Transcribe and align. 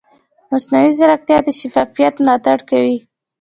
مصنوعي 0.51 0.91
ځیرکتیا 0.97 1.37
د 1.45 1.47
شفافیت 1.59 2.13
ملاتړ 2.21 2.59
کوي. 2.69 2.97